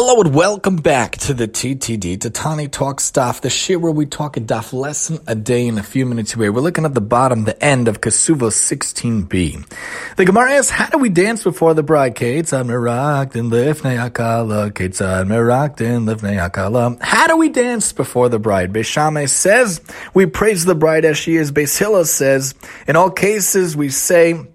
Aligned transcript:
Hello 0.00 0.20
and 0.20 0.32
welcome 0.32 0.76
back 0.76 1.16
to 1.16 1.34
the 1.34 1.48
TTD, 1.48 2.18
Tatani 2.18 2.70
Talk 2.70 3.00
Stuff, 3.00 3.40
the 3.40 3.50
shit 3.50 3.80
where 3.80 3.90
we 3.90 4.06
talk 4.06 4.36
a 4.36 4.40
daf 4.40 4.72
lesson 4.72 5.18
a 5.26 5.34
day 5.34 5.66
in 5.66 5.76
a 5.76 5.82
few 5.82 6.06
minutes 6.06 6.36
away. 6.36 6.50
We're 6.50 6.60
looking 6.60 6.84
at 6.84 6.94
the 6.94 7.00
bottom, 7.00 7.42
the 7.42 7.60
end 7.60 7.88
of 7.88 8.00
Kasuva 8.00 8.52
16b. 8.52 10.14
The 10.14 10.24
Gemara 10.24 10.52
asks, 10.52 10.70
how 10.70 10.88
do 10.88 10.98
we 10.98 11.08
dance 11.08 11.42
before 11.42 11.74
the 11.74 11.82
bride? 11.82 12.14
Ketzad 12.14 12.66
meraktin 12.66 13.50
lifnei 13.50 13.98
hakala, 13.98 14.70
Ketzad 14.70 15.26
meraktin 15.26 16.04
lifnei 16.06 16.48
hakala. 16.48 17.02
How 17.02 17.26
do 17.26 17.36
we 17.36 17.48
dance 17.48 17.92
before 17.92 18.28
the 18.28 18.38
bride? 18.38 18.72
Beis 18.72 18.84
Shammai 18.84 19.24
says, 19.24 19.80
we 20.14 20.26
praise 20.26 20.64
the 20.64 20.76
bride 20.76 21.06
as 21.06 21.18
she 21.18 21.34
is. 21.34 21.50
Beis 21.50 22.06
says, 22.06 22.54
in 22.86 22.94
all 22.94 23.10
cases 23.10 23.76
we 23.76 23.88
say 23.88 24.46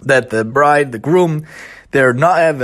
that 0.00 0.30
the 0.30 0.42
bride, 0.42 0.92
the 0.92 0.98
groom, 0.98 1.44
they're 1.90 2.12
not 2.12 2.36
na'ev 2.36 2.58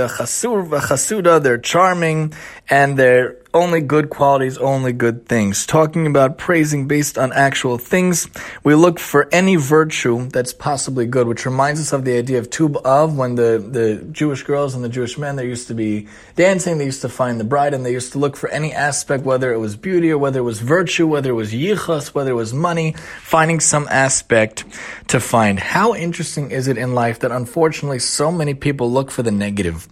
v'chasuda, 0.69 1.41
they're 1.43 1.57
charming, 1.57 2.33
and 2.69 2.97
they're 2.97 3.37
only 3.53 3.81
good 3.81 4.09
qualities, 4.09 4.57
only 4.57 4.93
good 4.93 5.25
things. 5.25 5.65
Talking 5.65 6.05
about 6.05 6.37
praising 6.37 6.87
based 6.87 7.17
on 7.17 7.33
actual 7.33 7.77
things, 7.77 8.27
we 8.63 8.75
look 8.75 8.99
for 8.99 9.27
any 9.31 9.55
virtue 9.55 10.27
that's 10.29 10.53
possibly 10.53 11.05
good, 11.05 11.27
which 11.27 11.45
reminds 11.45 11.79
us 11.79 11.93
of 11.93 12.05
the 12.05 12.17
idea 12.17 12.39
of 12.39 12.49
Tu 12.49 12.69
B'Av 12.69 13.15
when 13.15 13.35
the, 13.35 13.57
the 13.57 14.05
Jewish 14.11 14.43
girls 14.43 14.75
and 14.75 14.83
the 14.83 14.89
Jewish 14.89 15.17
men, 15.17 15.37
they 15.37 15.47
used 15.47 15.67
to 15.69 15.73
be 15.73 16.07
dancing, 16.35 16.77
they 16.77 16.85
used 16.85 17.01
to 17.01 17.09
find 17.09 17.39
the 17.39 17.43
bride, 17.43 17.73
and 17.73 17.85
they 17.85 17.93
used 17.93 18.11
to 18.11 18.19
look 18.19 18.35
for 18.35 18.49
any 18.49 18.73
aspect, 18.73 19.23
whether 19.23 19.51
it 19.51 19.57
was 19.57 19.75
beauty 19.75 20.11
or 20.11 20.17
whether 20.17 20.39
it 20.39 20.43
was 20.43 20.59
virtue, 20.59 21.07
whether 21.07 21.31
it 21.31 21.35
was 21.35 21.53
yichus, 21.53 22.13
whether 22.13 22.31
it 22.31 22.35
was 22.35 22.53
money, 22.53 22.93
finding 23.21 23.59
some 23.59 23.87
aspect 23.89 24.65
to 25.07 25.19
find. 25.19 25.59
How 25.59 25.95
interesting 25.95 26.51
is 26.51 26.67
it 26.67 26.77
in 26.77 26.93
life 26.93 27.19
that 27.19 27.31
unfortunately 27.31 27.99
so 27.99 28.31
many 28.31 28.53
people 28.53 28.91
look 28.91 29.09
for 29.09 29.23
the 29.23 29.31
negative? 29.31 29.87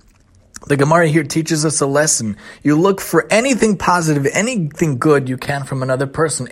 The 0.68 0.78
Gemara 0.78 1.08
here 1.08 1.24
teaches 1.24 1.64
us 1.64 1.80
a 1.82 1.86
lesson. 1.86 2.38
You 2.64 2.76
look 2.76 3.00
for 3.00 3.28
anything 3.32 3.78
positive, 3.78 4.26
anything 4.34 4.98
good 4.98 5.30
you 5.30 5.38
can 5.38 5.64
from 5.64 5.84
another 5.84 6.08
person. 6.08 6.48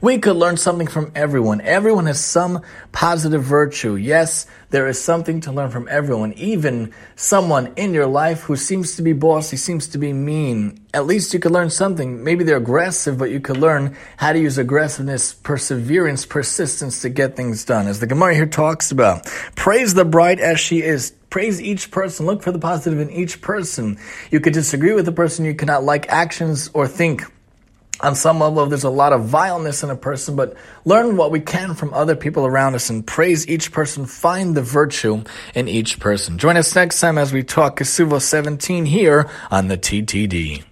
We 0.00 0.18
could 0.18 0.36
learn 0.36 0.56
something 0.56 0.86
from 0.88 1.12
everyone. 1.14 1.60
Everyone 1.60 2.06
has 2.06 2.18
some 2.18 2.60
positive 2.90 3.44
virtue. 3.44 3.94
Yes, 3.94 4.48
there 4.70 4.88
is 4.88 5.00
something 5.00 5.42
to 5.42 5.52
learn 5.52 5.70
from 5.70 5.86
everyone. 5.88 6.32
Even 6.32 6.92
someone 7.14 7.72
in 7.76 7.94
your 7.94 8.08
life 8.08 8.42
who 8.42 8.56
seems 8.56 8.96
to 8.96 9.02
be 9.02 9.12
bossy, 9.12 9.56
seems 9.56 9.86
to 9.88 9.98
be 9.98 10.12
mean. 10.12 10.80
At 10.92 11.06
least 11.06 11.32
you 11.34 11.38
could 11.38 11.52
learn 11.52 11.70
something. 11.70 12.24
Maybe 12.24 12.42
they're 12.42 12.56
aggressive, 12.56 13.16
but 13.16 13.30
you 13.30 13.38
could 13.38 13.58
learn 13.58 13.96
how 14.16 14.32
to 14.32 14.38
use 14.40 14.58
aggressiveness, 14.58 15.34
perseverance, 15.34 16.26
persistence 16.26 17.02
to 17.02 17.10
get 17.10 17.36
things 17.36 17.64
done. 17.64 17.86
As 17.86 18.00
the 18.00 18.08
Gemara 18.08 18.34
here 18.34 18.46
talks 18.46 18.90
about, 18.90 19.26
praise 19.54 19.94
the 19.94 20.04
bride 20.04 20.40
as 20.40 20.58
she 20.58 20.82
is 20.82 21.12
Praise 21.34 21.60
each 21.60 21.90
person. 21.90 22.26
Look 22.26 22.44
for 22.44 22.52
the 22.52 22.60
positive 22.60 23.00
in 23.00 23.10
each 23.10 23.40
person. 23.40 23.98
You 24.30 24.38
could 24.38 24.52
disagree 24.52 24.92
with 24.92 25.04
the 25.04 25.10
person. 25.10 25.44
You 25.44 25.52
cannot 25.52 25.82
like 25.82 26.08
actions 26.08 26.70
or 26.74 26.86
think 26.86 27.24
on 28.00 28.14
some 28.14 28.38
level 28.38 28.66
there's 28.66 28.84
a 28.84 28.88
lot 28.88 29.12
of 29.12 29.24
vileness 29.24 29.82
in 29.82 29.90
a 29.90 29.96
person, 29.96 30.36
but 30.36 30.54
learn 30.84 31.16
what 31.16 31.32
we 31.32 31.40
can 31.40 31.74
from 31.74 31.92
other 31.92 32.14
people 32.14 32.46
around 32.46 32.76
us 32.76 32.88
and 32.88 33.04
praise 33.04 33.48
each 33.48 33.72
person. 33.72 34.06
Find 34.06 34.56
the 34.56 34.62
virtue 34.62 35.24
in 35.56 35.66
each 35.66 35.98
person. 35.98 36.38
Join 36.38 36.56
us 36.56 36.72
next 36.76 37.00
time 37.00 37.18
as 37.18 37.32
we 37.32 37.42
talk 37.42 37.80
Kasuva 37.80 38.22
17 38.22 38.86
here 38.86 39.28
on 39.50 39.66
the 39.66 39.76
TTD. 39.76 40.62